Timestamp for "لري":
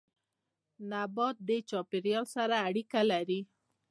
3.11-3.41